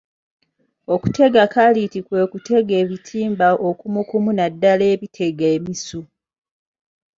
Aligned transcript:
Okutega 0.93 1.41
kaliiti 1.53 1.99
kwe 2.05 2.21
kutega 2.31 2.73
ebitimba 2.83 3.47
okumukumu 3.69 4.29
naddala 4.37 4.83
ebitega 4.93 5.45
emisu 5.55 6.01